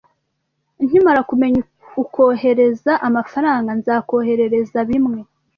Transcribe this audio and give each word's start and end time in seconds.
Nkimara 0.85 1.21
kumenya 1.29 1.59
ukohereza 2.03 2.93
amafaranga, 3.07 3.69
nzakoherereza 3.79 4.79
bimwe 4.89 5.19